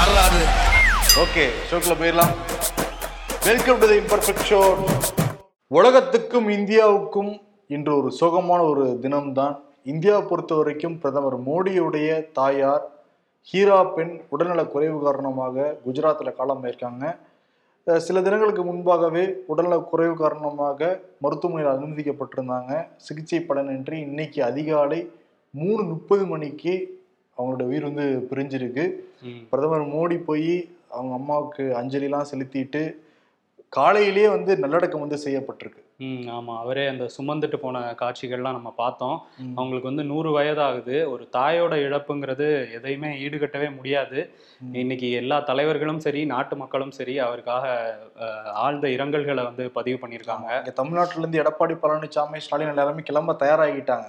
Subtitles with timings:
[0.00, 0.42] வரலாறு
[1.22, 2.30] ஓகே ஷோக்கில் போயிடலாம்.
[3.46, 4.60] Welcome to the imperfect show
[5.66, 9.56] உலகத்துக்கும் இந்தியாவுக்கும் இன்று ஒரு சோகமான ஒரு தினம்தான்.
[9.84, 12.84] இந்தியாவை பொறுத்த வரைக்கும் பிரதமர் மோடியுடைய தாயார்
[13.52, 21.74] ஹீரா பெண் உடல்நலக் குறைவு காரணமாக குஜராத்தில் காலமாயிருக்காங்க ஆயிருக்காங்க சில தினங்களுக்கு முன்பாகவே உடல்நலக் குறைவு காரணமாக மருத்துவமனையில்
[21.76, 22.86] அனுமதிக்கப்பட்டிருந்தாங்க.
[22.96, 25.10] சிகிச்சை பலனின்றி இன்னைக்கு அதிகாலை
[25.50, 26.99] மூணு முப்பது மணிக்கு
[27.40, 28.86] அவங்களோட உயிர் வந்து பிரிஞ்சிருக்கு.
[29.50, 30.52] பிரதமர் மோடி போய்
[30.90, 32.82] அவங்க அம்மாவுக்கு அஞ்சலிலாம் செலுத்திட்டு
[33.68, 35.82] காலையிலேயே வந்து நல்லடக்கம் வந்து செய்யப்பட்டிருக்கு.
[35.96, 36.58] ம் ஆமா.
[36.58, 39.16] அவரே அந்த சுமந்துட்டு போன காட்சிகள்லாம் நம்ம பார்த்தோம்.
[39.54, 41.10] அவங்களுக்கு வந்து நூறு வயதாகுது.
[41.10, 44.30] ஒரு தாயோட இழப்புங்கிறது எதையுமே ஈடுகட்டவே முடியாது.
[44.72, 47.66] இன்னைக்கு எல்லா தலைவர்களும் சரி நாட்டு மக்களும் சரி அவருக்காக
[48.64, 50.48] ஆழ்ந்த இரங்கல்களை வந்து பதிவு பண்ணியிருக்காங்க.
[50.58, 54.08] இங்க தமிழ்நாட்டுல இருந்து எடப்பாடி பழனிசாமி ஸ்டாலின் எல்லாருமே கிளம்ப தயாராகிட்டாங்க.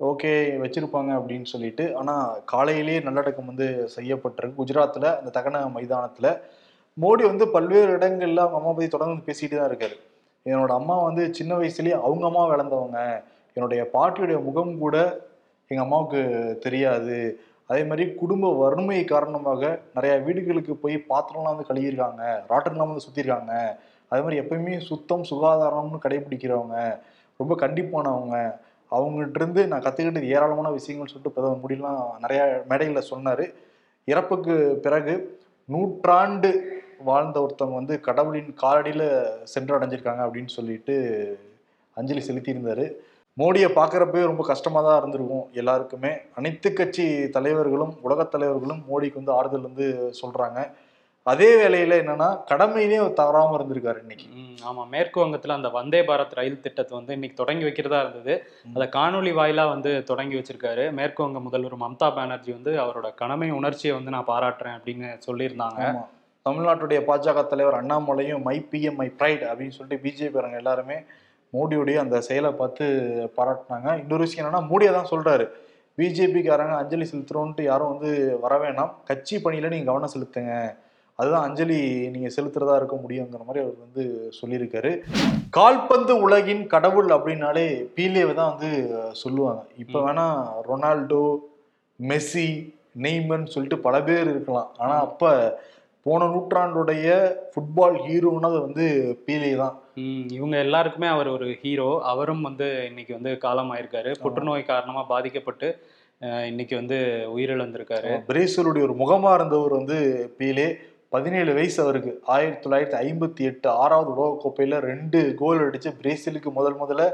[0.00, 0.30] ஓகே
[0.62, 3.66] வச்சிருப்பாங்க அப்படின்னு சொல்லிட்டு ஆனால் காலையிலேயே நல்லடக்கம் வந்து
[3.96, 4.58] செய்யப்பட்டிருக்கு.
[4.60, 6.30] குஜராத்தில் அந்த தகன மைதானத்தில்.
[6.96, 9.96] மோடி வந்து பல்வேறு இடங்கள்ல அவங்க அம்மா பற்றி தொடர்ந்து பேசிகிட்டு தான் இருக்காரு.
[10.46, 12.98] என்னோட அம்மா வந்து சின்ன வயசுலேயே அவங்க அம்மா விளந்தவங்க
[13.56, 14.96] என்னுடைய பாட்டியுடைய முகம் கூட
[15.70, 16.20] எங்கள் அம்மாவுக்கு
[16.66, 17.16] தெரியாது.
[17.70, 19.62] அதே மாதிரி குடும்ப வறுமை காரணமாக
[19.96, 23.52] நிறையா வீடுகளுக்கு போய் பாத்திரம்லாம் வந்து கழுவிருக்காங்க ராட்டர்லாம் வந்து சுற்றிருக்காங்க
[24.10, 26.78] அதே மாதிரி எப்பயுமே சுத்தம் சுகாதாரம்னு கடைபிடிக்கிறவங்க
[27.40, 28.36] ரொம்ப கண்டிப்பானவங்க.
[28.90, 33.44] அவங்ககிட்டருந்து நான் கற்றுக்கிட்டது ஏராளமான விஷயங்கள் சொல்லிட்டு பிரதமர் மோடிலாம் நிறையா மேடைகளில் சொன்னார்.
[34.04, 39.06] இறப்புக்கு பிறகு நூற்றாண்டு வாழ்ந்த ஒருத்தவங்க வந்து கடவுளின் காலடியில்
[39.54, 40.94] சென்றடைஞ்சிருக்காங்க அப்படின்னு சொல்லிட்டு
[41.96, 42.84] அஞ்சலி செலுத்தியிருந்தார்.
[43.38, 46.12] மோடியை பார்க்குறப்பவே ரொம்ப கஷ்டமாக தான் இருந்திருக்கும் எல்லாருக்குமே.
[46.34, 50.70] அனைத்து கட்சி தலைவர்களும் உலகத் தலைவர்களும் மோடிக்கு வந்து ஆறுதல் வந்து சொல்கிறாங்க
[51.26, 54.26] அதே வேளையில என்னன்னா கடமையிலேயே அவர் தவறாம இருந்திருக்காரு இன்னைக்கு.
[54.68, 54.88] ஆமா.
[54.88, 58.46] மேற்கு வங்கத்துல அந்த வந்தே பாரத் ரயில் திட்டத்தை வந்து இன்னைக்கு தொடங்கி வைக்கிறதா இருந்தது.
[58.74, 60.92] அதை காணொளி வாயிலா வந்து தொடங்கி வச்சிருக்காரு.
[60.92, 65.82] மேற்கு வங்க முதல்வர் மம்தா பானர்ஜி வந்து அவரோட கடமை உணர்ச்சியை வந்து நான் பாராட்டுறேன் அப்படின்னு சொல்லியிருந்தாங்க.
[66.46, 70.94] தமிழ்நாட்டுடைய பாஜக தலைவர் அண்ணாமலையும் மை பிஎம் மை ப்ரைட் அப்படின்னு சொல்லிட்டு பிஜேபி எல்லாருமே
[71.52, 72.84] மோடியுடைய அந்த செயலை பார்த்து
[73.36, 73.98] பாராட்டினாங்க.
[73.98, 75.46] இன்னொரு விஷயம் என்னன்னா மோடியை தான் சொல்றாரு.
[75.98, 78.90] பிஜேபிக்காரங்க அஞ்சலி செலுத்துறோன்ட்டு யாரும் வந்து வர வேணாம்.
[79.04, 80.76] கட்சி பணியில நீங்க கவனம் செலுத்துங்க.
[81.18, 81.80] அதுதான் அஞ்சலி
[82.14, 84.04] நீங்க செலுத்துறதா இருக்க முடியுங்கிற மாதிரி அவர் வந்து
[84.38, 84.92] சொல்லியிருக்காரு.
[85.56, 87.66] கால்பந்து உலகின் கடவுள் அப்படின்னாலே
[87.96, 88.70] பீலேவை தான் வந்து
[89.22, 89.62] சொல்லுவாங்க.
[89.82, 90.26] இப்போ வேணா
[90.68, 91.22] ரொனால்டோ
[92.00, 92.48] மெஸ்ஸி
[93.04, 94.70] நெய்மன் சொல்லிட்டு பல பேர் இருக்கலாம்.
[94.82, 95.30] ஆனா அப்ப
[96.06, 97.08] போன நூற்றாண்டுடைய
[97.52, 98.86] ஃபுட்பால் ஹீரோன்னு அது வந்து
[99.26, 99.76] பீலே தான்.
[100.38, 104.10] இவங்க எல்லாருக்குமே அவர் ஒரு ஹீரோ அவரும் வந்து இன்னைக்கு வந்து காலமாயிருக்காரு.
[104.24, 105.68] புற்றுநோய் காரணமா பாதிக்கப்பட்டு
[106.50, 106.98] இன்னைக்கு வந்து
[107.34, 108.10] உயிரிழந்திருக்காரு.
[108.28, 109.98] பிரேசிலுடைய ஒரு முகமா இருந்தவர் வந்து
[110.40, 110.68] பீலே.
[111.14, 112.12] பதினேழு வயசு அவருக்கு.
[112.34, 117.04] ஆயிரத்தி தொள்ளாயிரத்தி ஐம்பத்தி எட்டு ஆறாவது உலகக்கோப்பையில ரெண்டு கோல் அடிச்சு பிரேசிலுக்கு முதல் முதல்ல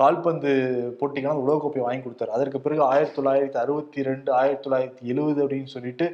[0.00, 0.52] கால்பந்து
[1.00, 2.32] போட்டிக்கான உலகக்கோப்பை வாங்கி கொடுத்தாரு.
[2.36, 6.06] அதற்கு பிறகு ஆயிரத்தி தொள்ளாயிரத்தி அறுபத்தி ரெண்டு ஆயிரத்தி தொள்ளாயிரத்தி எழுபது அப்படின்னு சொல்லிட்டு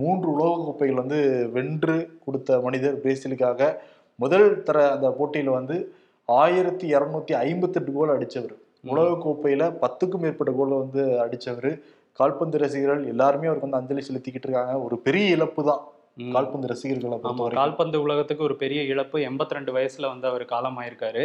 [0.00, 1.18] மூன்று உலகக்கோப்பைகள் வந்து
[1.56, 3.70] வென்று கொடுத்த மனிதர் பிரேசிலுக்காக.
[4.24, 5.78] முதல் தர அந்த போட்டியில வந்து
[6.28, 8.54] ஆயிரத்தி இரநூத்தி ஐம்பத்தெட்டு கோல் அடிச்சவர்.
[8.92, 11.72] உலகக்கோப்பையில பத்துக்கும் மேற்பட்ட கோலை வந்து அடிச்சவர்.
[12.20, 14.74] கால்பந்து ரசிகர்கள் எல்லாருமே அவருக்கு வந்து அஞ்சலி செலுத்திக்கிட்டு இருக்காங்க.
[14.88, 15.84] ஒரு பெரிய இழப்பு தான்.
[16.16, 21.24] கால்பந்து ரசிகர்களை ஆமா கால்பந்து உலகத்துக்கு ஒரு பெரிய இழப்பு எண்பத்தி ரெண்டு வயசுல வந்து அவர் காலமாயிருக்காரு.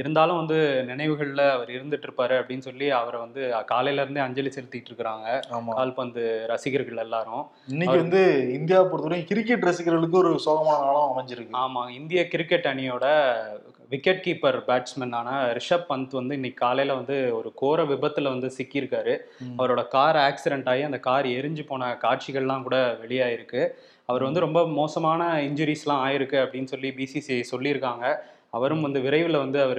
[0.00, 0.56] இருந்தாலும் வந்து
[0.88, 5.28] நினைவுகள்ல அவர் இருந்துட்டு இருப்பாரு அப்படின்னு சொல்லி அவரை வந்து காலையில இருந்தே அஞ்சலி செலுத்திட்டு இருக்கிறாங்க
[5.76, 7.44] கால்பந்து ரசிகர்கள் எல்லாரும்.
[7.74, 8.22] இன்னைக்கு வந்து
[8.58, 11.54] இந்தியா பொறுத்தவரைக்கும் கிரிக்கெட் ரசிகர்களுக்கு ஒரு சோகமான நாளும் அமைஞ்சிருக்கு.
[11.64, 13.06] ஆமா இந்திய கிரிக்கெட் அணியோட
[13.88, 19.14] விக்கெட் கீப்பர் பேட்ஸ்மேனான ரிஷப் பந்த் வந்து இன்னைக்கு காலையில வந்து ஒரு கோர விபத்துல வந்து சிக்கியிருக்காரு.
[19.58, 23.62] அவரோட கார் ஆக்சிடென்ட் ஆகி அந்த கார் எரிஞ்சு போன காட்சிகள்லாம் கூட வெளியாயிருக்கு.
[24.06, 28.16] அவர் வந்து ரொம்ப மோசமான இன்ஜுரிஸ்லாம் ஆயிருக்கு அப்படின்னு சொல்லி பிசிசிஐ சொல்லியிருக்காங்க.
[28.50, 29.76] அவரும் வந்து விரைவில் வந்து அவர்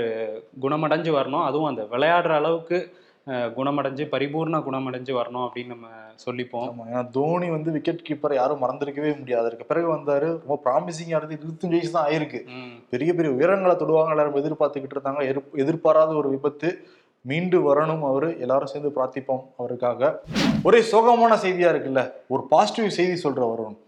[0.62, 1.44] குணமடைஞ்சு வரணும்.
[1.44, 2.94] அதுவும் அந்த விளையாடுற அளவுக்கு
[3.28, 5.88] குணமடைஞ்சு பரிபூர்ண குணமடைஞ்சு வரணும் அப்படின்னு நம்ம
[6.26, 6.74] சொல்லிப்போம்.
[6.94, 9.46] ஏன்னா தோனி வந்து விக்கெட் கீப்பர் யாரும் மறந்திருக்கவே முடியாது.
[9.46, 10.40] அதற்கு பிறகு வந்தாரு.
[10.48, 12.48] ரொம்ப ப்ராமிசிங்கா இருந்து இருபத்தஞ்சு வயசு தான் ஆயிருக்கு.
[12.90, 14.10] பெரிய பெரிய உயரங்களை தொடுவாங்க.
[14.10, 15.34] எல்லாரும் எதிர்பார்த்துக்கிட்டு இருந்தாங்க.
[15.34, 16.88] எதிர்- எதிர்பாராத ஒரு விபத்து.
[17.22, 18.40] மீண்டு வரணும் அவரு.
[18.40, 20.22] எல்லாரும் சேர்ந்து பிரார்த்திப்போம் அவருக்காக.
[20.64, 22.12] ஒரே சோகமான செய்தியா இருக்குல்ல.
[22.28, 23.84] ஒரு பாசிட்டிவ் செய்தி சொல்ற வருண்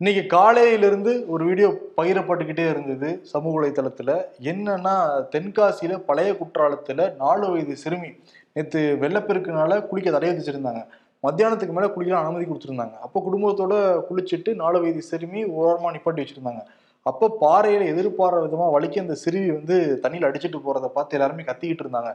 [0.00, 4.12] இன்னைக்கு காலையிலிருந்து ஒரு வீடியோ பகிரப்பட்டுக்கிட்டே இருந்தது சமூக வலைத்தளத்தில்.
[4.50, 4.92] என்னன்னா
[5.34, 8.10] தென்காசியில பழைய குற்றாலத்துல நாலு வயது சிறுமி
[8.52, 10.82] நேற்று வெள்ளப்பெருக்குனால குளிக்க தடை விதிச்சிருந்தாங்க.
[11.22, 12.94] மத்தியானத்துக்கு மேல குளிக்கலாம் அனுமதி கொடுத்துருந்தாங்க.
[13.06, 13.72] அப்போ குடும்பத்தோட
[14.08, 16.62] குளிச்சுட்டு நாலு வயது சிறுமி ஓரமா நிப்பாட்டி வச்சிருந்தாங்க.
[17.06, 22.12] அப்போ பாறையில எதிர்பாராத விதமா வலிக்க அந்த சிறுவி வந்து தண்ணியில் அடிச்சிட்டு போறதை பார்த்து எல்லாருமே கத்திக்கிட்டு இருந்தாங்க.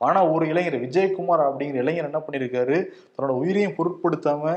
[0.00, 2.78] ஆனா ஒரு இளைஞர் விஜயகுமார் அப்படிங்கிற இளைஞர் என்ன பண்ணியிருக்காரு?
[3.14, 4.54] தன்னோட உயிரையும் பொருட்படுத்தாம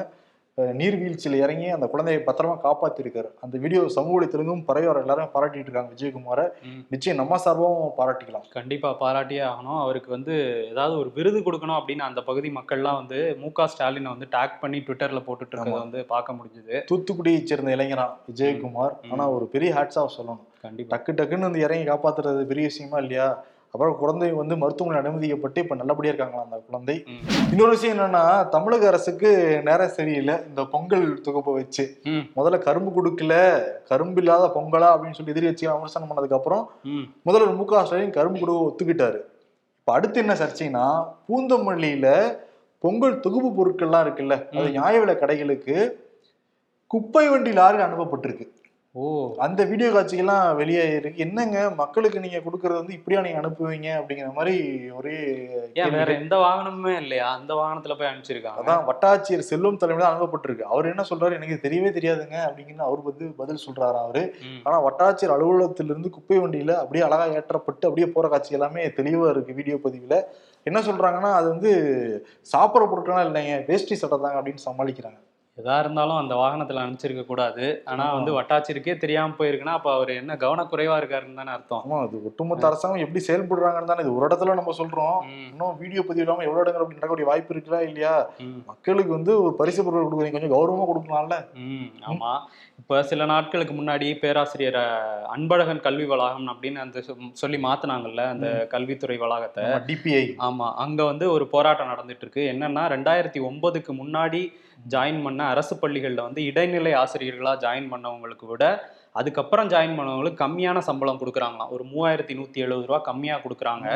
[0.57, 3.29] நீர்வீழ்ச்சியில் இறங்கி அந்த குழந்தையை பத்திரமா காப்பாத்திருக்காரு.
[3.41, 4.25] அந்த வீடியோ சமூக
[4.65, 6.49] பரவி வர எல்லாரும் பாராட்டிட்டு இருக்காங்க விஜயகுமாரை.
[6.89, 8.49] நிச்சயம் நம்ம சார்பாகவும் பாராட்டிக்கலாம்.
[8.49, 9.79] கண்டிப்பா பாராட்டியே ஆகணும்.
[9.79, 14.27] அவருக்கு வந்து ஏதாவது ஒரு விருது கொடுக்கணும் அப்படின்னு அந்த பகுதி மக்கள்லாம் வந்து மு க ஸ்டாலினை வந்து
[14.31, 15.69] டேக் பண்ணி ட்விட்டர்ல போட்டுட்டு இருக்கிறத.
[15.69, 16.81] வந்து பார்க்க முடிஞ்சுது.
[16.91, 18.95] தூத்துக்குடியை சேர்ந்த இளைஞரா விஜயகுமார்.
[19.11, 20.43] ஆனா ஒரு பெரிய ஹேட்ஸ் ஆஃப் சொல்லணும்.
[20.61, 20.97] கண்டிப்பா.
[20.97, 23.43] டக்கு டக்குன்னு வந்து இறங்கி காப்பாத்துறது பெரிய விஷயமா இல்லையா?
[23.73, 26.95] அப்புறம் குழந்தை வந்து மருத்துவமனை அனுமதிக்கப்பட்டு இப்ப நல்லபடியா இருக்காங்களா அந்த குழந்தை.
[27.51, 29.29] இன்னொரு விஷயம் என்னன்னா தமிழக அரசுக்கு
[29.67, 31.83] நேரம் சரியில்லை இந்த பொங்கல் தொகுப்பை வச்சு.
[32.37, 33.33] முதல்ல கரும்பு கொடுக்கல
[33.91, 36.63] கரும்பு இல்லாத பொங்கலா அப்படின்னு சொல்லி எதிரி வச்சு விமர்சனம் பண்ணதுக்கு அப்புறம்.
[37.23, 39.19] முதல்வர் மு க ஸ்டாலின் கரும்பு கொடுக்க ஒத்துக்கிட்டாரு
[39.79, 40.85] இப்ப அடுத்து என்ன சர்ச்சைனா
[41.27, 42.07] பூந்தமல்லியில
[42.83, 44.69] பொங்கல் தொகுப்பு பொருட்கள்லாம் இருக்குல்ல அது.
[44.75, 45.75] நியாய விலை கடைகளுக்கு
[46.91, 48.45] குப்பை வண்டி லாரி அனுப்பப்பட்டிருக்கு
[48.99, 49.07] ஓ
[49.37, 51.69] அந்த வீடியோ காட்சிகள்லாம் வெளியாயிருக்கு என்னங்க?
[51.69, 53.89] மக்களுக்கு நீங்க கொடுக்கறது வந்து இப்படியா நீங்க அனுப்புவீங்க?
[53.99, 54.55] அப்படிங்கிற மாதிரி
[54.91, 55.15] ஒரே
[55.75, 56.13] வேற.
[56.13, 57.33] எந்த வாகனமுமே இல்லையா?
[57.33, 58.61] அந்த வாகனத்துல போய் அனுப்பிச்சிருக்காங்க.
[58.63, 60.61] அதான் வட்டாட்சியர் செல்வம் தலைமையில அனுப்பப்பட்டிருக்கு.
[60.61, 61.33] அவர் என்ன சொல்றாரு?
[61.33, 64.35] எனக்கு தெரியவே தெரியாதுங்க அப்படின்னு அவர் வந்து பதில் சொல்றாரு அவரு.
[64.63, 69.75] ஆனா வட்டாட்சியர் அலுவலகத்திலிருந்து குப்பை வண்டியில அப்படியே அழகா ஏற்றப்பட்டு அப்படியே போற காட்சி எல்லாமே தெளிவா இருக்கு வீடியோ
[69.75, 70.23] பதிவுல.
[70.63, 71.71] என்ன சொல்றாங்கன்னா அது வந்து
[72.53, 73.65] சாப்பிட்ற பொருட்கள்லாம் இல்லைங்க.
[73.67, 75.19] வேஷ்டி சட்டை தாங்க அப்படின்னு சமாளிக்கிறாங்க.
[75.57, 77.63] எதா இருந்தாலும் அந்த வாகனத்துல அனுப்பிச்சிருக்க கூடாது.
[77.85, 78.15] ஆனா ஆமா.
[78.17, 81.81] வந்து வட்டாட்சியருக்கே தெரியாம போயிருக்குன்னா அப்ப அவர் என்ன கவனக்குறைவா இருக்காருன்னு தானே அர்த்தம்.
[81.85, 85.17] ஆமா அது ஒட்டுமொத்த அரசாங்கம் எப்படி செயல்படுறாங்கன்னு தானே இது ஒரு இடத்துல நம்ம சொல்றோம்.
[85.29, 85.47] ம்.
[85.51, 88.13] இன்னும் வீடியோ பதிவு இல்லாம எவ்வளவு இடங்கள் அப்படி நடக்கக்கூடிய வாய்ப்பு இருக்குதா இல்லையா.
[88.67, 91.37] மக்களுக்கு வந்து ஒரு பரிசு பொருள் கொடுக்குறீங்க கொஞ்சம் கௌரவமா கொடுக்கலாம்ல.
[91.63, 92.31] ம் ஆமா.
[92.79, 94.79] இப்ப சில நாட்களுக்கு முன்னாடி பேராசிரியர்
[95.35, 96.97] அன்பழகன் கல்வி வளாகம் அப்படின்னு அந்த
[97.33, 99.65] சொல்லி மாத்துனாங்கல்ல அந்த கல்வித்துறை வளாகத்தை.
[99.89, 102.43] டிபிஐ ஆமா அங்க வந்து ஒரு போராட்டம் நடந்துட்டு இருக்கு.
[102.53, 104.43] என்னன்னா ரெண்டாயிரத்தி ஒன்பதுக்கு முன்னாடி
[104.93, 108.63] ஜாயின் பண்ண அரசு பள்ளிகள்ல வந்து இடைநிலை ஆசிரியர்களா ஜாயின் பண்ணவங்களுக்கு விட
[109.19, 111.69] அதுக்கப்புறம் ஜாயின் பண்ணவங்களுக்கு கம்மியான சம்பளம் கொடுக்குறாங்களாம்.
[111.75, 113.87] ஒரு மூவாயிரத்தி நூத்தி எழுபது ரூபா கம்மியா கொடுக்குறாங்க.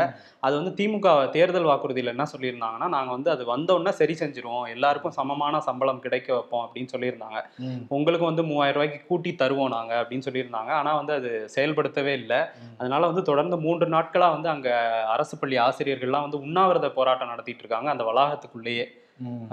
[0.45, 4.65] அது வந்து திமுக தேர்தல் வாக்குறுதியில் என்ன சொல்லியிருந்தாங்கன்னா நாங்கள் வந்து அது வந்தோடனே சரி செஞ்சிருவோம்.
[4.75, 7.41] எல்லாருக்கும் சமமான சம்பளம் கிடைக்க வைப்போம் அப்படின்னு சொல்லியிருந்தாங்க.
[7.97, 10.73] உங்களுக்கு வந்து மூவாயிரம் ரூபாய்க்கு கூட்டி தருவோம் நாங்கள் அப்படின்னு சொல்லியிருந்தாங்க.
[10.79, 12.39] ஆனால் வந்து அது செயல்படுத்தவே இல்லை.
[12.79, 14.73] அதனால வந்து தொடர்ந்து மூன்று நாட்களாக வந்து அங்கே
[15.15, 18.87] அரசு பள்ளி ஆசிரியர்கள்லாம் வந்து உண்ணாவிரத போராட்டம் நடத்திட்டு இருக்காங்க அந்த வளாகத்துக்குள்ளேயே.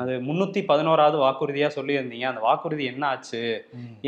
[0.01, 2.27] அது முன்னூத்தி பதினோராவது வாக்குறுதியா சொல்லியிருந்தீங்க.
[2.31, 3.43] அந்த வாக்குறுதி என்ன ஆச்சு?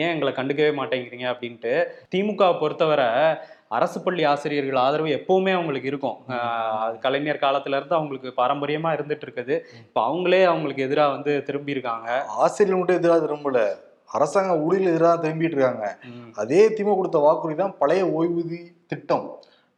[0.01, 1.27] ஏன் எங்களை கண்டுக்கவே மாட்டேங்கிறீங்க?
[1.33, 1.73] அப்படின்ட்டு
[2.15, 3.09] திமுக பொறுத்தவரை
[3.77, 6.17] அரசு பள்ளி ஆசிரியர்கள் ஆதரவு எப்பவுமே அவங்களுக்கு இருக்கும்.
[7.05, 12.09] கலைஞர் காலத்துல இருந்து அவங்களுக்கு பாரம்பரியமா இருந்துட்டு இருக்குது இப்ப அவங்களே அவங்களுக்கு எதிராக வந்து திரும்பி இருக்காங்க
[12.45, 13.61] ஆசிரியர் மட்டும் எதிராக திரும்பல.
[14.17, 15.87] அரசாங்க ஊழியர்கள் எதிராக திரும்பிட்டு இருக்காங்க
[16.43, 18.61] அதே திமுக கொடுத்த வாக்குறுதி தான் பழைய ஓய்வூதி
[18.93, 19.27] திட்டம்.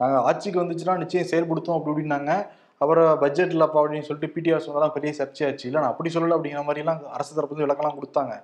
[0.00, 2.32] நாங்க ஆட்சிக்கு வந்துச்சுன்னா நிச்சயம் செயல்படுத்தும் அப்படி இப்படின்னாங்க.
[2.82, 5.66] அப்புறம் பட்ஜெட் இல்லப்பா அப்படின்னு சொல்லிட்டு பிடிஆர் சொன்னதான் பெரிய சர்ச்சையாச்சு.
[5.68, 8.34] இல்லை நான் அப்படி சொல்லலை அப்படிங்கிற மாதிரிலாம் அரசு தரப்பு வந்து விளக்கம்லாம் கொடுத்தாங்க.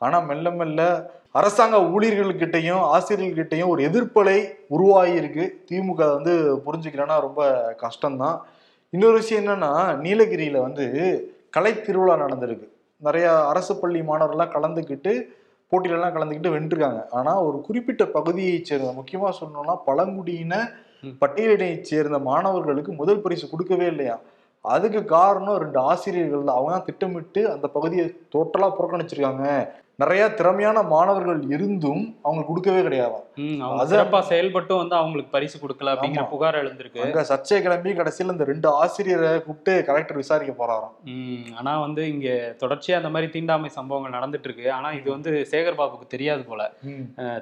[0.00, 0.80] ஆனால் மெல்ல மெல்ல
[1.38, 4.38] அரசாங்க ஊழியர்கள்கிட்டையும் ஆசிரியர்கள்கிட்டையும் ஒரு எதிர்ப்பலை
[4.76, 6.34] உருவாகியிருக்கு திமுக அதை வந்து
[6.66, 7.42] புரிஞ்சுக்கலன்னா ரொம்ப
[7.84, 8.36] கஷ்டம்தான்.
[8.92, 9.70] இன்னொரு விஷயம் என்னன்னா
[10.04, 10.86] நீலகிரியில் வந்து
[11.56, 12.66] கலை திருவிழா நடந்திருக்கு.
[13.06, 15.12] நிறையா அரசு பள்ளி மாணவர்கள்லாம் கலந்துக்கிட்டு
[15.72, 17.00] போட்டியிலலாம் கலந்துக்கிட்டு வென்றிருக்காங்க.
[17.18, 20.54] ஆனால் ஒரு குறிப்பிட்ட பகுதியை சேர்ந்த முக்கியமாக சொல்லணும்னா பழங்குடியின
[21.22, 24.16] பட்டியலினை சேர்ந்த மாணவர்களுக்கு முதல் பரிசு கொடுக்கவே இல்லையா?
[24.64, 26.56] அதுக்கு காரணம் ரெண்டு ஆசிரியர்கள் தான்.
[26.56, 28.04] அவங்க தான் திட்டமிட்டு அந்த பகுதியை
[28.34, 29.46] டோட்டலாக புறக்கணிச்சிருக்காங்க.
[29.96, 32.80] நிறைய திறமையான மாணவர்கள் இருந்தும் அவங்க கொடுக்கவே
[33.62, 36.28] அது- சிறப்பா செயல்பட்டும் வந்து அவங்களுக்கு பரிசு கொடுக்கல அப்படிங்கிற.
[36.28, 37.00] புகார் எழுந்திருக்கு.
[37.00, 41.08] அங்க சர்ச்சை கிளம்பி கடைசியில் இந்த ரெண்டு ஆசிரியரை கூப்பிட்டு கலெக்டர் விசாரிக்க போறாராம்.
[41.54, 46.06] ஆனா வந்து இங்க தொடர்ச்சியா அந்த மாதிரி தீண்டாமை சம்பவங்கள் நடந்துட்டு இருக்கு ஆனா இது வந்து சேகர் பாபுக்கு
[46.06, 46.72] தெரியாது போல.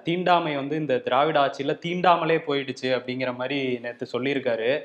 [0.02, 4.80] தீண்டாமை வந்து இந்த திராவிட ஆட்சியில தீண்டாமலே போயிடுச்சு அப்படிங்கிற மாதிரி நேத்து சொல்லியிருக்காரு.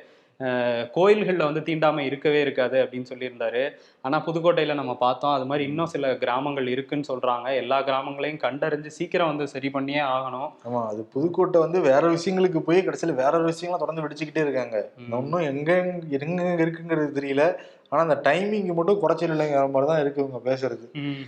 [0.96, 3.72] கோயில்கள்ல வந்து தீண்டாமை இருக்கவே இருக்காது அப்படின்னு சொல்லியிருந்தாரு.
[4.02, 5.34] ஆனா புதுக்கோட்டையில நம்ம பார்த்தோம்.
[5.34, 7.56] அது மாதிரி இன்னும் சில கிராமங்கள் இருக்குன்னு சொல்றாங்க.
[7.56, 10.50] எல்லா கிராமங்களையும் கண்டறிஞ்சு சீக்கிரம் வந்து சரி பண்ணியே ஆகணும்.
[10.66, 14.90] ஆமா அது புதுக்கோட்டை வந்து வேற விஷயங்களுக்கு போய் கடைசியில் வேற ஒரு விஷயங்களை தொடர்ந்து வெடிச்சுக்கிட்டே இருக்காங்க.
[14.98, 15.72] இன்னும் எங்க
[16.20, 17.56] எங்க இருக்குங்கிறது தெரியல.
[17.90, 20.86] ஆனா அந்த டைமிங் மட்டும் குறைச்சல் இல்லைங்கிற மாதிரி தான் இருக்கு இவங்க பேசுறது.
[20.94, 21.24] ம்.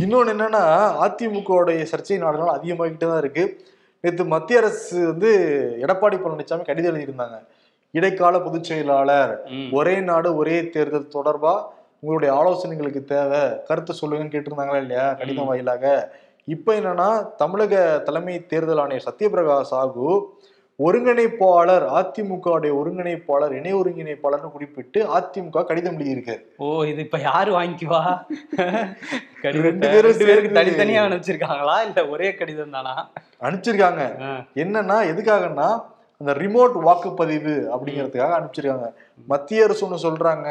[0.00, 0.62] இன்னொன்னு என்னன்னா
[1.06, 3.64] அதிமுகவுடைய சர்ச்சை நாடுகள் அதிகமாகிட்டே தான் இருக்கு.
[4.00, 5.30] நேற்று மத்திய அரசு வந்து
[5.82, 7.38] எடப்பாடி பழனிசாமி கடிதம் எழுதியிருந்தாங்க.
[7.94, 9.32] இடைக்கால பொதுச் செயலாளர்.
[9.78, 11.54] ஒரே நாடு ஒரே தேர்தல் தொடர்பா?
[12.02, 13.42] உங்களுடைய ஆலோசனைகளுக்கு தேவை.
[13.68, 15.06] கருத்து சொல்லுங்கன்னு கேட்டிருந்தாங்களா இல்லையா?
[15.20, 15.48] கடிதம்.
[15.50, 15.84] வாயிலாக.
[16.48, 17.74] இப்ப என்னன்னா தமிழக
[18.06, 20.06] தலைமை தேர்தல் ஆணையர் சத்யபிரகாஷ் சாகு
[20.78, 28.00] ஒருங்கிணைப்பாளர் அதிமுகவுடைய ஒருங்கிணைப்பாளர் இணை ஒருங்கிணைப்பாளர்னு குறிப்பிட்டு அதிமுக கடிதம் எழுதியிருக்காரு ஓ இது இப்ப யாரு வாங்கிக்குவா?
[29.58, 31.76] ரெண்டு பேருக்கு தனித்தனியா அனுப்பிச்சிருக்காங்களா?
[31.88, 32.94] இல்ல ஒரே கடிதம் தானா?
[33.42, 34.04] அனுப்பிச்சிருக்காங்க.
[34.64, 35.68] என்னன்னா எதுக்காகன்னா
[36.20, 38.88] அந்த ரிமோட் வாக்குப்பதிவு அப்படிங்கிறதுக்காக அனுப்பிச்சிருக்காங்க.
[39.28, 40.48] மத்திய அரசு ஒன்று சொல்றாங்க.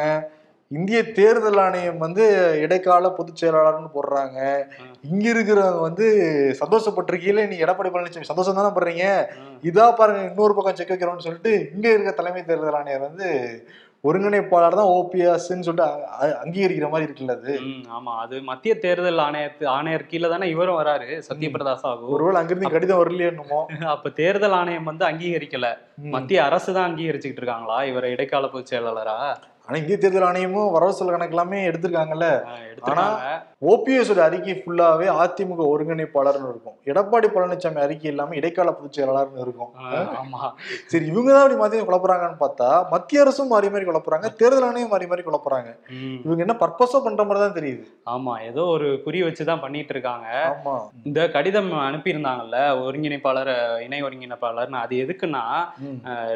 [0.71, 2.23] இந்திய தேர்தல் ஆணையம் வந்து
[2.63, 4.39] இடைக்கால பொதுச் செயலாளர்னு போடுறாங்க.
[5.03, 6.07] இங்க இருக்கிறவங்க வந்து
[6.59, 9.05] சந்தோஷப்பட்டிருக்கீங்களே நீ எடப்பாடி பழனிசாமி சந்தோஷம் தானே பண்றீங்க
[9.39, 9.55] ம்.
[9.63, 13.29] இதா பாருங்க இன்னொரு பக்கம் செக் வைக்கிறோம்னு சொல்லிட்டு இங்க இருக்க தலைமை தேர்தல் ஆணையர் வந்து
[14.03, 15.87] ஒருங்கிணைப்பாளர் தான் ஓபிஎஸ்ன்னு சொல்லிட்டு
[16.37, 17.53] அங்கீகரிக்கிற மாதிரி இருக்குல்ல அது?
[17.95, 18.11] ஆமா.
[18.23, 22.05] அது மத்திய தேர்தல் ஆணையத்து ஆணையர் கீழே தானே இவரும் வராரு சத்யபிரதா சாகு.
[22.15, 23.59] ஒருவேளை அங்கிருந்து கடிதம் வரலையே என்னமோ
[23.93, 25.67] அப்ப தேர்தல் ஆணையம் வந்து அங்கீகரிக்கல.
[26.13, 29.17] மத்திய அரசு தான் அங்கீகரிச்சுக்கிட்டு இருக்காங்களா இவரை இடைக்கால பொதுச் செயலாளரா?
[29.69, 32.27] ஆனா இந்திய தேர்தல் ஆணையமும் வரவு செலவு கணக்கு எல்லாமே எடுத்திருக்காங்கல்ல.
[32.47, 33.25] ஆஹ் எடுத்துருக்காங்க.
[33.69, 36.75] ஓபிஎஸ் ஓட அறிக்கை ஃபுல்லாவே அதிமுக ஒருங்கிணைப்பாளர்னு இருக்கும்.
[36.85, 39.71] எடப்பாடி பழனிசாமி அறிக்கை இல்லாம இடைக்கால பொதுச் செயலாளர்னு இருக்கும்.
[40.19, 40.41] ஆமா.
[40.85, 45.07] சரி இவங்க தான் அப்படி மாத்தி குழப்புறாங்கன்னு பார்த்தா மத்திய அரசும் மாறி மாறி குழப்புறாங்க தேர்தல் ஆணையம் மாறி
[45.07, 45.69] மாறி குழப்புறாங்க.
[46.25, 47.83] இவங்க என்ன பர்பஸா பண்ற மாதிரி தான் தெரியுது.
[48.09, 50.27] ஆமா ஏதோ ஒரு குறி வச்சுதான் பண்ணிட்டு இருக்காங்க.
[50.51, 50.75] ஆமா.
[51.03, 53.53] இந்த கடிதம் அனுப்பியிருந்தாங்கல்ல ஒருங்கிணைப்பாளர்
[53.85, 55.43] இணை ஒருங்கிணைப்பாளர்னு அது எதுக்குன்னா.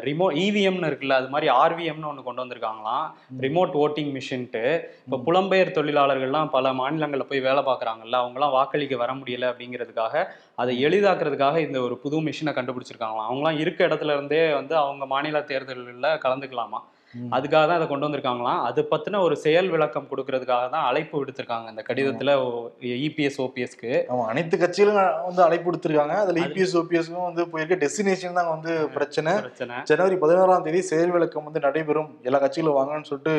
[0.06, 3.04] ரிமோ இவிஎம்னு இருக்குல்ல அது மாதிரி ஆர்விஎம்னு ஒன்று கொண்டு வந்திருக்காங்களாம்.
[3.40, 4.62] ரிமோட் ஓட்டிங் மிஷின்ட்டு
[5.04, 11.58] இப்போ புலம்பெயர் தொழிலாளர்கள்லாம் பல மாநிலங்களில் போய் வேலை பார்க்குறாங்கல்ல அவங்களாம் வாக்களிக்க வர முடியல அப்படிங்கிறதுக்காக அதை எளிதாக்குறதுக்காக
[11.58, 13.28] இந்த ஒரு புது மிஷினை கண்டுபிடிச்சிருக்காங்களாம்.
[13.30, 16.80] அவங்களாம் இருக்க இடத்துல இருந்தே வந்து அவங்க மாநில தேர்தலில் கலந்துக்கலாமா.
[17.36, 18.60] அதுக்காக தான் அதை கொண்டு வந்திருக்காங்களாம்.
[18.68, 22.36] அது பத்தின ஒரு செயல் விளக்கம் கொடுக்கறதுக்காக தான் அழைப்பு விடுத்திருக்காங்க இந்த கடிதத்துல
[23.08, 23.92] இபிஎஸ் ஓபிஎஸ்க்கு
[24.30, 27.78] அனைத்து கட்சிகளும் வந்து அழைப்பு கொடுத்துருக்காங்க அதுல இபிஎஸ் ஓபிஎஸ்க்கும் வந்து போயிருக்க.
[27.84, 29.34] டெஸ்டினேஷன் தான் வந்து பிரச்சனை.
[29.46, 29.76] பிரச்சனை.
[29.92, 32.10] ஜனவரி பதினோராம் தேதி செயல் விளக்கம் வந்து நடைபெறும்.
[32.28, 33.36] எல்லா கட்சிகளும் வாங்கன்னு சொல்லிட்டு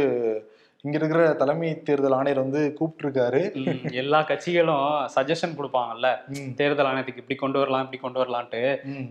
[0.85, 3.39] இங்க இருக்கிற தலைமை தேர்தல் ஆணையர் வந்து கூப்பிட்டுருக்காரு
[4.01, 6.09] எல்லா கட்சிகளும் சஜஷன் கொடுப்பாங்கல்ல.
[6.59, 8.61] தேர்தல் ஆணையத்துக்கு இப்படி கொண்டு வரலாம் இப்படி கொண்டு வரலான்ட்டு.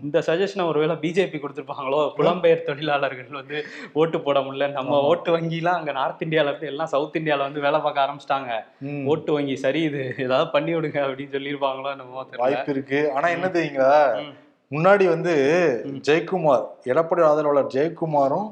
[0.05, 3.59] இந்த சஜஷனை ஒருவேளை பிஜேபி கொடுத்துருப்பாங்களோ புலம்பெயர் தொழிலாளர்கள் வந்து
[4.01, 5.01] ஓட்டு போட முடியல நம்ம.
[5.09, 8.51] ஓட்டு வங்கிலாம் அங்க நார்த் இந்தியால இருந்து எல்லாம் சவுத் இந்தியால வந்து வேலை பார்க்க ஆரம்பிச்சிட்டாங்க.
[9.13, 11.93] ஓட்டு வங்கி சரி இது ஏதாவது பண்ணி விடுங்க அப்படின்னு சொல்லியிருப்பாங்களோ
[12.31, 13.95] தெரியல வாய்ப்பு இருக்கு ஆனா என்ன தெரியுங்களா.
[14.71, 15.33] முன்னாடி வந்து
[16.07, 18.47] ஜெயக்குமார் எடப்பாடி ஆதரவாளர் ஜெயக்குமாரும்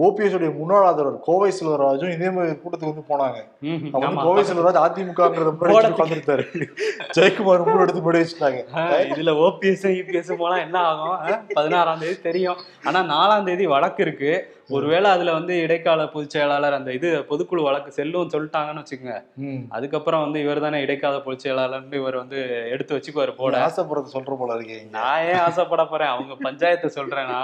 [0.00, 3.40] ஓபிஎஸ் உடைய முன்னாள் ஆதரவர் கோவை செல்வராஜும் இதே மாதிரி கூட்டத்துக்கு வந்து போனாங்க.
[3.66, 4.22] ஆமா.
[4.22, 5.98] கோவை செல்வராஜ் அதிமுகங்கிறத போடத்துக்கு.
[5.98, 6.44] உட்காந்துருத்தாரு
[7.16, 8.60] ஜெயக்குமார் மூணு எடுத்து போய் வச்சுட்டாங்க.
[9.10, 11.44] இதுல ஓபிஎஸ் இபிஎஸ் போனா என்ன ஆகும்?
[11.54, 12.56] பதினாறாம் தேதி தெரியும்.
[12.84, 14.32] ஆனா நாலாம் தேதி வழக்கு இருக்கு.
[14.76, 19.16] ஒருவேளை அதுல வந்து இடைக்கால பொதுச் செயலாளர் அந்த இது பொதுக்குழு வழக்கு செல்லும் சொல்லிட்டாங்கன்னு வச்சுக்கோங்க.
[19.76, 22.38] அதுக்கப்புறம் வந்து இவர் தானே இடைக்கால பொதுச் செயலாளர்னு இவர் வந்து
[22.74, 24.84] எடுத்து வச்சுக்குவாரு போட ஆசைப்படுறது சொல்ற போல இருக்கீங்க.
[24.98, 26.12] நான் ஏன் ஆசைப்பட போறேன்?
[26.14, 27.40] அவங்க பஞ்சாயத்தை சொல்றேன்னா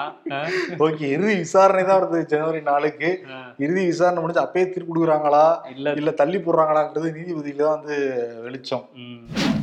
[0.86, 3.10] ஓகே இறுதி விசாரணை தான் வருது ஜனவரி நாலுக்கு.
[3.34, 5.44] ஆஹ் இறுதி விசாரணை முடிஞ்சு அப்பயே தீர்ப்பு கொடுக்குறாங்களா?
[5.74, 5.94] இல்ல.
[6.02, 7.96] இல்ல தள்ளி போடுறாங்களான்றது நீதிபதியில தான் வந்து
[8.46, 8.84] வெளிச்சம்.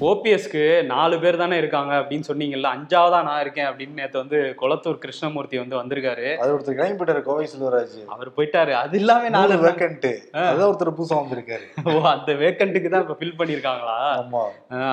[0.09, 5.57] ஓபிஎஸ்க்கு நாலு பேர் தானே இருக்காங்க அப்படின்னு சொன்னீங்கல்ல அஞ்சாவதா நான் இருக்கேன் அப்படின்னு நேத்து வந்து கொளத்தூர் கிருஷ்ணமூர்த்தி
[5.61, 6.27] வந்து வந்திருக்காரு.
[6.41, 8.73] அது ஒருத்தர் கிளம்பி போயிட்டாரு கோவை செல்வராஜ் அவர் போயிட்டாரு.
[8.75, 10.07] அது இல்லாம நாலு வேக்கன்ட்
[10.41, 11.65] அதான் ஒருத்தர் புதுசா வந்திருக்காரு.
[11.89, 13.97] ஓ அந்த வேக்கண்ட்டுக்கு தான் இப்ப ஃபில் பண்ணிருக்காங்களா?
[14.19, 14.43] ஆமா.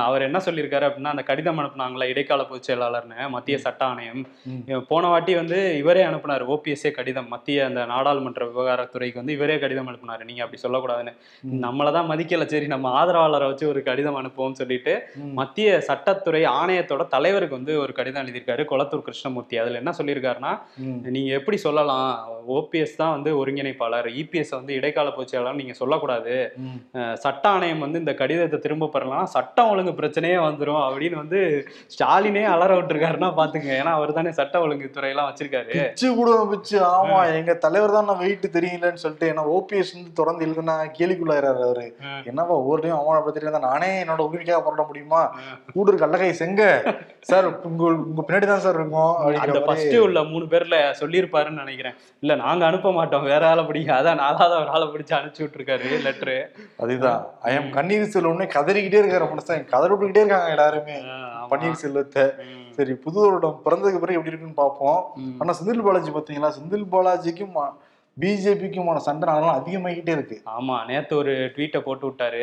[0.04, 4.22] அவர் என்ன சொல்லியிருக்காரு அப்படின்னா அந்த கடிதம் அனுப்புனாங்களா இடைக்கால பொதுச் செயலாளர்னு மத்திய சட்ட ஆணையம்.
[4.88, 7.28] போன வாட்டி வந்து இவரே அனுப்புனாரு ஓபிஎஸ்ஏ கடிதம்.
[7.28, 10.24] மத்திய அந்த நாடாளுமன்ற விவகாரத்துறைக்கு வந்து இவரே கடிதம் அனுப்புனாரு.
[10.24, 11.14] நீங்க அப்படி சொல்லக்கூடாதுன்னு.
[11.44, 11.60] ம்.
[11.64, 12.46] நம்மளை தான் மதிக்கல.
[12.46, 14.94] சரி நம்ம ஆதரவாளரை வச்சு ஒரு கடிதம் அனுப்புவோம்னு சொல்லிட்டு.
[15.32, 19.56] மத்திய சட்டத்துறை ஆணையத்தோட தலைவருக்கு வந்து ஒரு கடிதம் எழுதியிருக்காரு கொளத்தூர் கிருஷ்ணமூர்த்தி.
[19.56, 20.52] அதுல என்ன சொல்லியிருக்காருன்னா.
[21.14, 22.08] நீங்க எப்படி சொல்லலாம்?
[22.56, 24.08] ஓபிஎஸ் தான் வந்து ஒருங்கிணைப்பாளர்.
[24.20, 26.34] இபிஎஸ் வந்து இடைக்கால பொதுச் செயலாளர் நீங்க சொல்லக்கூடாது.
[27.24, 29.26] சட்ட ஆணையம் வந்து இந்த கடிதத்தை திரும்ப பெறலாம்.
[29.36, 31.40] சட்டம் ஒழுங்கு பிரச்சனையே வந்துரும் அப்படின்னு வந்து
[31.94, 33.70] ஸ்டாலினே அலற விட்டுருக்காருன்னா பாத்துங்க.
[33.80, 35.72] ஏன்னா அவர் தானே சட்ட ஒழுங்கு துறையெல்லாம் வச்சிருக்காரு.
[35.78, 36.76] பிச்சு கூட பிச்சு.
[36.96, 41.86] ஆமா எங்க தலைவர் தான் வெயிட் தெரியலன்னு சொல்லிட்டு ஏன்னா ஓபிஎஸ் வந்து தொடர்ந்து எழுதுனா கேலிக்குள்ளாயிராரு அவரு.
[42.06, 42.22] ம்.
[42.30, 45.22] என்னப்பா ஒவ்வொரு டைம் அவமானப்படுத்திட்டு இருந்தா நானே என்னோட உரிமைக்காக போராட முடியுமா?
[45.74, 46.62] கூடு கல்லகை செங்க.
[47.30, 49.10] சார் உங்க உங்க பின்னாடி தான் சார் இருக்கும்
[49.44, 51.96] அந்த ஃபர்ஸ்ட் உள்ள மூணு பேர்ல சொல்லியிருப்பாருன்னு நினைக்கிறேன்.
[52.22, 53.26] இல்ல நாங்க அனுப்ப மாட்டோம்.
[53.32, 56.36] வேற ஆளை பிடிக்க அதான் நாலாவது ஒரு ஆளை பிடிச்சு அனுப்பிச்சு விட்டுருக்காரு லெட்ரு
[56.82, 57.20] அதுதான்.
[57.48, 60.96] ஐயம் கண்ணீர் செல்வம்னே கதறிக்கிட்டே இருக்காரு மனுஷன் கதறி விட்டுக்கிட்டே இருக்காங்க எல்லாருமே.
[61.52, 62.26] பன்னீர் செல்வத்தை.
[62.76, 65.00] சரி புது வருடம் பிறந்ததுக்கு பிறகு எப்படி இருக்குன்னு பார்ப்போம்.
[65.40, 67.56] ஆனா செந்தில் பாலாஜி பாத்தீங்களா செந்தில் பாலாஜிக்கும்
[68.16, 70.36] பிஜேபிக்குமான சண்டை நாளெல்லாம் அதிகமாகிட்டே இருக்கு.
[70.56, 72.42] ஆமா நேத்து ஒரு ட்வீட்டை போட்டு விட்டாரு.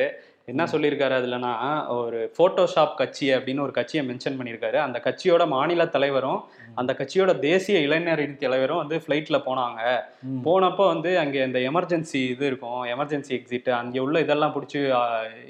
[0.51, 1.53] என்ன சொல்லியிருக்காரு அதுலனா
[1.99, 4.77] ஒரு போட்டோஷாப் கட்சி அப்படின்னு ஒரு கட்சியை மென்ஷன் பண்ணியிருக்காரு.
[4.87, 6.39] அந்த கட்சியோட மாநில தலைவரும்
[6.79, 9.81] அந்த கட்சியோட தேசிய இளைஞர் தலைவரும் வந்து ஃப்ளைட்ல போனாங்க.
[10.45, 14.79] போனப்போ வந்து அங்கே இந்த எமர்ஜென்சி இது இருக்கும் எமர்ஜென்சி எக்ஸிட் அங்கே உள்ள இதெல்லாம் பிடிச்சி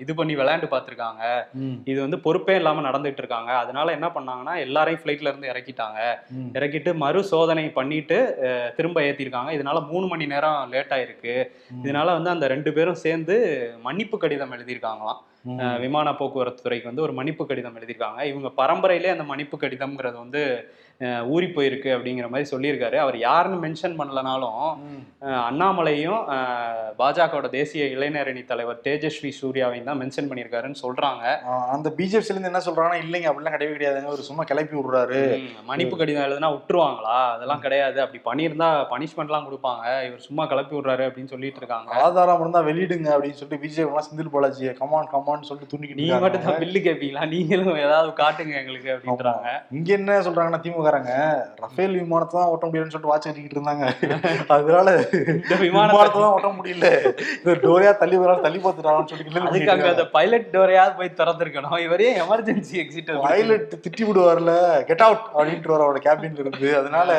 [0.04, 1.24] இது பண்ணி விளையாண்டு பார்த்துருக்காங்க.
[1.92, 3.52] இது வந்து பொறுப்பே இல்லாமல் நடந்துட்டு இருக்காங்க.
[3.64, 6.00] அதனால என்ன பண்ணாங்கன்னா எல்லாரையும் ஃப்ளைட்ல இருந்து இறக்கிட்டாங்க.
[6.58, 8.20] இறக்கிட்டு மறு சோதனை பண்ணிட்டு
[8.80, 11.36] திரும்ப ஏற்றிருக்காங்க இதனால மூணு மணி நேரம் லேட் ஆயிருக்கு.
[11.84, 13.38] இதனால வந்து அந்த ரெண்டு பேரும் சேர்ந்து
[13.88, 15.39] மன்னிப்பு கடிதம் எழுதியிருக்காங்களாம் ம்.
[15.84, 18.22] விமான போக்குவரத்து துறைக்கு வந்து ஒரு மன்னிப்பு கடிதம் எழுதியிருக்காங்க.
[18.32, 20.44] இவங்க பரம்பரையிலே அந்த மன்னிப்பு கடிதம்ங்கிறது வந்து
[21.34, 22.96] ஊறி போயிருக்கு அப்படிங்கிற மாதிரி சொல்லியிருக்காரு.
[23.04, 24.64] அவர் யாருன்னு மென்ஷன் பண்ணலனாலும்
[25.50, 26.24] அண்ணாமலையும்
[26.98, 31.24] பாஜகவோட தேசிய இளைஞர் அணி தலைவர் தேஜஸ்வி சூர்யாவையும் தான் மென்ஷன் பண்ணியிருக்காருன்னு சொல்றாங்க.
[31.76, 34.12] அந்த பிஜேபில இருந்து என்ன சொல்றாங்கன்னா இல்லைங்க அப்படிலாம் கிடையவே கிடையாதுங்க.
[34.18, 35.22] ஒரு சும்மா கிளப்பி விடுறாரு.
[35.70, 37.18] மன்னிப்பு கடிதம் எழுதுனா விட்டுருவாங்களா?
[37.36, 37.98] அதெல்லாம் கிடையாது.
[38.06, 39.86] அப்படி பண்ணியிருந்தா பனிஷ்மெண்ட்லாம் கொடுப்பாங்க.
[40.10, 41.90] இவர் சும்மா கிளப்பி விடுறாரு அப்படின்னு சொல்லிட்டு இருக்காங்க.
[42.10, 46.20] ஆதாரம் இருந்தா வெளியிடுங்க அப்படின்னு சொல்லிட்டு பிஜேபி எல்லாம் செந்தில் பாலாஜியை கமான் கமான் ஆமான்னு சொல்லிட்டு தூண்டிக்கிட்டு நீங்க
[46.24, 46.44] மட்டும்.
[46.46, 49.48] தான் பில்லு கேட்பீங்களா நீங்களும் ஏதாவது காட்டுங்க எங்களுக்கு அப்படின்றாங்க.
[49.78, 51.12] இங்க என்ன சொல்றாங்கன்னா திமுகறாங்க
[51.64, 53.86] ரஃபேல் விமானத்தை தான் ஓட்ட முடியலன்னு சொல்லிட்டு வாட்ச் கட்டிக்கிட்டு இருந்தாங்க.
[54.56, 54.88] அதனால
[55.36, 56.88] இந்த விமானத்தை தான் ஓட்ட முடியல.
[57.42, 61.78] இந்த டோரியா தள்ளி வராலும் தள்ளி பார்த்துட்டாங்கன்னு சொல்லிட்டு அதுக்கு அங்க அந்த பைலட் டோரையாவது போய் திறந்திருக்கணும்.
[61.88, 64.54] இவரே எமர்ஜென்சி எக்ஸிட் பைலட் திட்டி விடுவார்ல
[64.92, 66.70] கெட் அவுட் அப்படின்ட்டு வர அவரோட கேபின்ல இருந்து.
[66.82, 67.10] அதனால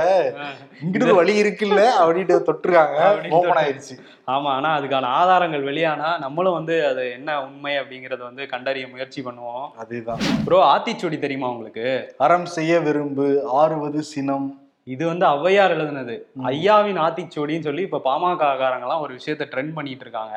[0.85, 2.99] இங்கிட்டு வழி இருக்குல்ல அப்படின்ட்டு தொட்டுருக்காங்க.
[3.11, 3.95] அப்படின்னு ஓபன் ஆயிருச்சு.
[4.33, 9.69] ஆமா ஆனா அதுக்கான ஆதாரங்கள் வெளியானா நம்மளும் வந்து அது என்ன உண்மை அப்படிங்கறத வந்து கண்டறிய முயற்சி பண்ணுவோம்.
[9.83, 10.21] அதேதான்.
[10.45, 12.15] ப்ரோ ஆத்திச்சூடி தெரியுமா உங்களுக்கு?
[12.19, 14.70] அறம் செய்ய விரும்பு ஆறுவது சினம்.
[14.95, 16.15] இது வந்து ஔவையார் எழுதுனது.
[16.51, 20.37] ஐயாவின் ஆத்திச்சூடின்னு சொல்லி இப்ப பாமக காரங்களாம் ஒரு விஷயத்த ட்ரெண்ட் பண்ணிட்டு இருக்காங்க.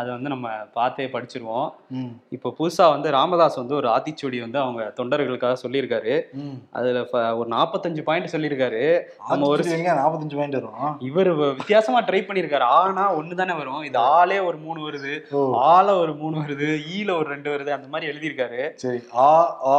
[0.00, 0.48] அதை வந்து நம்ம
[0.78, 1.68] பார்த்தே படிச்சிருவோம்.
[2.36, 6.14] இப்போ புதுசா வந்து ராமதாஸ் வந்து ஒரு ஆத்திச்சூடி வந்து அவங்க தொண்டர்களுக்காக சொல்லியிருக்காரு.
[6.78, 7.04] அதுல
[7.40, 8.82] ஒரு நாற்பத்தஞ்சு பாயிண்ட் சொல்லியிருக்காரு.
[9.28, 9.64] நம்ம ஒரு
[10.00, 10.96] நாற்பத்தஞ்சு பாயிண்ட் வரும்.
[11.10, 12.68] இவர் வித்தியாசமா ட்ரை பண்ணியிருக்காரு.
[12.80, 13.82] ஆனா ஒண்ணு தானே வரும்.
[13.90, 15.14] இது ஆளே ஒரு மூணு வருது
[15.74, 18.62] ஆல ஒரு மூணு வருது ஈல ஒரு ரெண்டு வருது அந்த மாதிரி எழுதியிருக்காரு.
[18.84, 19.00] சரி.
[19.28, 19.30] ஆ
[19.76, 19.78] ஆ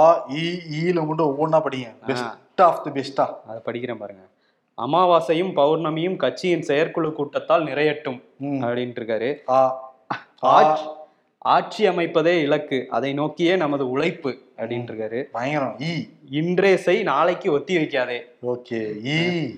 [0.79, 2.24] ஈல மட்டும் ஒவ்வொன்றா படிங்க.
[2.56, 4.24] பெஸ்ட் ஆஃப் தி பெஸ்டா அதை படிக்கிறேன் பாருங்க.
[4.78, 9.36] அமாவாசையும் பௌர்ணமியும் கட்சியின் செயற்குழு கூட்டத்தால் நிறையட்டும் அப்படின்ட்டு இருக்காரு.
[10.42, 10.96] ஆட்சி-
[11.78, 12.88] அமைப்பதே இலக்கு.
[12.90, 15.22] அதை நோக்கியே நமது உழைப்பு அப்படின்ட்டு இருக்காரு.
[15.22, 15.76] பயங்கரம்.
[16.30, 18.22] இன்றே செய் நாளைக்கு ஒத்தி வைக்காதே.
[18.42, 19.58] ஓகே.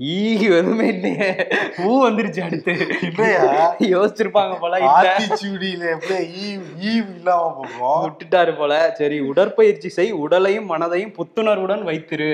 [0.00, 1.28] ஈ ஈ எதுவுமே இல்லையே
[1.76, 2.72] பூ வந்துருச்சு அடுத்து
[3.02, 3.76] இல்லையா?
[3.80, 6.48] யோசிச்சிருப்பாங்க போல இல்ல ஆத்திச்சூடியில எப்படி ஈ
[6.80, 12.32] ஈ இல்லாம போகும் விட்டுட்டாரு போல சரி உடற்பயிற்சி செய் உடலையும் மனதையும் புத்துணர்வுடன் வைத்திரு.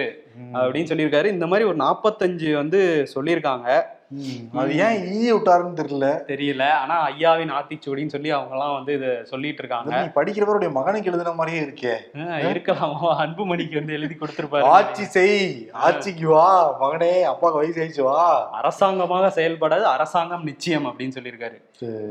[0.55, 3.69] அப்படின்னு சொல்லியிருக்காரு இந்த மாதிரி ஒரு நாற்பத்தஞ்சு வந்து சொல்லியிருக்காங்க.
[4.55, 6.21] அது ஏன் ஈ விட்டாருன்னு தெரியல.
[6.27, 6.71] தெரியல.
[6.71, 10.01] ஆனா ஐயாவின் ஆத்திச்சூடின்னு சொல்லி அவங்க எல்லாம் வந்து இதை சொல்லிட்டு இருக்காங்க.
[10.01, 11.95] நீ படிக்கிறவருடைய மகனுக்கு எழுதின மாதிரியே இருக்கே.
[12.15, 14.63] இருக்கலாமா அன்புமணிக்கு வந்து எழுதி கொடுத்திருப்பாரு.
[14.63, 15.69] ஆட்சி செய்.
[15.73, 16.73] ஆட்சிக்கு வா.
[16.83, 18.51] மகனே அப்பாவுக்கு வயசு ஆயிடுச்சு வா.
[18.51, 21.61] அரசாங்கமாக செயல்படாது அரசாங்கம் நிச்சயம் அப்படின்னு சொல்லியிருக்காரு.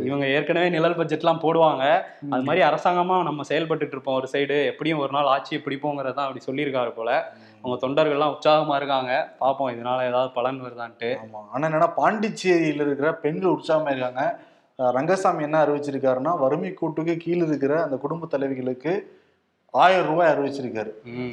[0.06, 2.02] இவங்க ஏற்கனவே நிழல் பட்ஜெட்லாம் போடுவாங்க.
[2.30, 6.90] அது மாதிரி அரசாங்கமா நம்ம செயல்பட்டுட்டு இருப்போம் ஒரு சைடு எப்படியும் ஒரு நாள் ஆட்சியை பிடிப்போங்கிறதான் அப்படி சொல்லியிருக்காரு
[6.90, 7.34] போல.
[7.64, 9.34] அவங்க தொண்டர்கள்லாம் உற்சாகமா இருக்காங்க.
[9.40, 11.10] பார்ப்போம் இதனால ஏதாவது பலன் வருதான்ட்டு.
[11.24, 11.42] ஆமா.
[11.52, 14.40] ஆனா என்னன்னா பாண்டிச்சேரியில இருக்கிற பெண்கள் உற்சாகமா இருக்காங்க.
[14.80, 18.94] ரங்கசாமி என்ன அறிவிச்சிருக்காருன்னா வறுமை கூட்டுக்கு கீழே இருக்கிற அந்த குடும்ப தலைவிகளுக்கு
[19.74, 20.92] ஆயிரம் ரூபாய் அறிவிச்சிருக்காரு.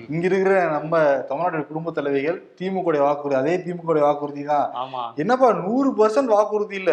[0.08, 4.66] இங்க இருக்கிற நம்ம தமிழ்நாட்டு குடும்ப தலைவிகள் திமுக வாக்குறுதி அதே திமுக வாக்குறுதி தான்.
[5.16, 6.92] என்னப்பா நூறு பர்சன்ட் வாக்குறுதியில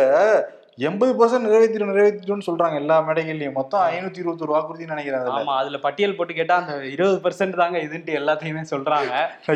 [0.78, 3.54] எண்பது பர்சன்ட் நிறைவேற்றிடும் நிறைவேற்றிடும்னு சொல்றாங்க எல்லா மேடைகள்லயும்.
[3.58, 5.36] மொத்தம் ஐநூத்தி இருபத்தொரு வாக்குறுதின்னு நினைக்கிறேன் அதுல.
[5.42, 9.12] ஆமா அதுல பட்டியல் போட்டு கேட்டா அந்த இருபது பெர்சென்ட் தாங்க இதுன்ட்டு எல்லாத்தையுமே சொல்றாங்க.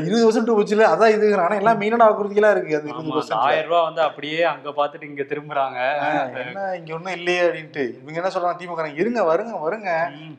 [0.05, 3.85] இருபது பர்சன்ட் போச்சுல அதான் இதுங்கிறான் ஆனா எல்லாம் மெயினான வாக்குறுதிகளா இருக்கு அது இருபது பர்சன்ட் ஆயிரம் ரூபாய்
[3.89, 5.79] வந்து அப்படியே அங்க பாத்துட்டு இங்க திரும்புறாங்க.
[6.43, 7.85] என்ன இங்க ஒண்ணும் இல்லையே அப்படின்ட்டு.
[8.01, 9.89] இவங்க என்ன சொல்றாங்க திமுக இருங்க வருங்க வருங்க.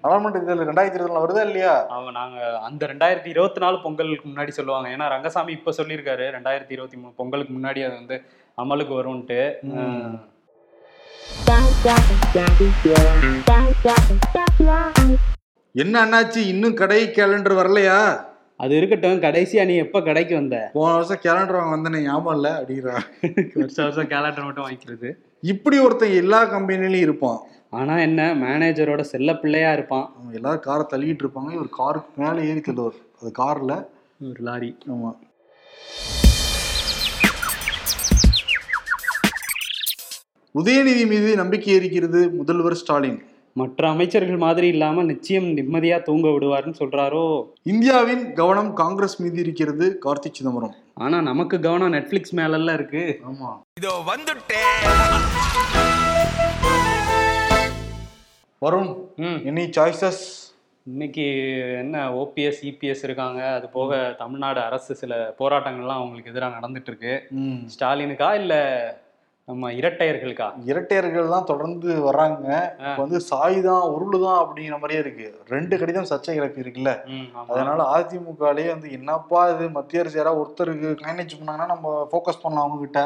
[0.03, 1.75] நாடாளுமன்ற தேர்தல் ரெண்டாயிரத்தி இருபதுல வருதா இல்லையா?
[1.97, 4.89] அவங்க நாங்க அந்த ரெண்டாயிரத்தி இருபத்தி நாலு பொங்கலுக்கு முன்னாடி சொல்லுவாங்க.
[4.97, 8.19] ஏன்னா ரங்கசாமி இப்ப சொல்லியிருக்காரு ரெண்டாயிரத்தி இருபத்தி மூணு பொங்கலுக்கு முன்னாடி அது வந்து
[8.59, 9.41] அமலுக்கு வரும்ன்ட்டு.
[15.75, 18.27] என்ன அண்ணாச்சி இன்னும் கடை கேலண்டர் வரலையா?
[18.57, 20.71] அது இருக்கட்டும் கடைசியா நீ எப்ப கடைக்கு வந்த?
[20.73, 23.07] போன வருஷம் கேலண்டர் வாங்க வந்தேனே ஞாபகம் இல்ல அப்படிங்கிறான்
[23.55, 25.11] வருஷம் வருஷம் கேலண்டர் மட்டும் வாங்கிக்கிறது.
[25.41, 27.41] இப்படி ஒருத்தன் எல்லா கம்பெனிலையும் இருப்பான்.
[27.71, 30.13] ஆனா என்ன மேனேஜரோட செல்ல பிள்ளையா இருப்பான்.
[30.17, 33.87] அவங்க எல்லாரும் காரை தள்ளிட்டு இருப்பாங்க இவர் காருக்கு மேலே ஏறி தள்ளுவார் அது கார்ல
[34.23, 34.79] ஒரு லாரி.
[34.89, 35.13] ஆமா.
[40.55, 43.23] உதயநிதி மீது நம்பிக்கை இருக்கிறது முதல்வர் ஸ்டாலின்.
[43.53, 47.47] மற்ற அமைச்சர்கள் மாதிரி இல்லாம நிச்சயம் நிம்மதியா தூங்க விடுவாருன்னு சொல்றாரோ?
[47.63, 50.75] இந்தியாவின் கவனம் காங்கிரஸ் மீது இருக்கிறது கார்த்தி சிதம்பரம்.
[50.95, 53.21] ஆனா நமக்கு கவனம் நெட்ஃபிளிக்ஸ் மேலெல்லாம் இருக்கு.
[53.31, 53.51] ஆமா.
[53.81, 54.89] இதோ வந்துட்டேன்
[58.61, 59.41] வருண் ம்.
[59.49, 60.23] எனி சாய்ஸஸ்
[60.85, 61.25] இன்னைக்கு
[61.79, 63.55] என்ன ஓபிஎஸ் இபிஎஸ் இருக்காங்க.
[63.55, 67.27] அது போக தமிழ்நாடு அரசு சில போராட்டங்கள்லாம் அவங்களுக்கு எதிராக நடந்துட்டு இருக்கு.
[67.79, 68.55] ஸ்டாலினுக்கா இல்ல
[69.51, 70.49] நம்ம இரட்டையர்களுக்கா?
[70.71, 72.49] இரட்டையர்கள் தான் தொடர்ந்து வர்றாங்க.
[73.01, 75.27] வந்து சாய் தான் உருளு தான் அப்படிங்கிற மாதிரியே இருக்கு.
[75.55, 76.93] ரெண்டு கடிதம் சர்ச்சை கிளப்பி இருக்குல்ல.
[77.53, 79.67] அதனால அதிமுகலயே வந்து என்னப்பா இது?
[79.79, 83.03] மத்திய அரசு யாராவது ஒருத்தருக்கு மேனேஜ் பண்ணாங்கன்னா நம்ம ஃபோக்கஸ் பண்ணலாம் அவங்க கிட்ட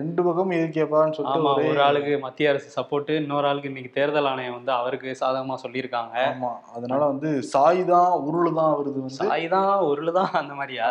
[0.00, 4.72] ரெண்டு பக்கம் எதுக்கேப்பான்னு சொல்லிட்டு ஒரே ஆளுக்கு மத்திய அரசு சப்போர்ட் இன்னொரு ஆளுக்கு இன்னைக்கு தேர்தல் ஆணையம் வந்து
[4.80, 6.16] அவருக்கு சாதகமா சொல்லியிருக்காங்க.
[6.32, 9.18] ஆமா அதனால வந்து சாய் தான் உருளு தான் வருது வந்து.
[9.22, 10.88] சாய் தான் உருளுதான் அந்த மாதிரியா?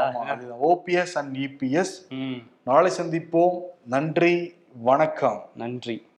[0.71, 1.95] ஓபிஎஸ் அண்ட் இபிஎஸ்
[2.63, 3.59] நாளை சந்திப்போம்.
[3.85, 5.49] நன்றி வணக்கம்.
[5.55, 6.07] நன்றி.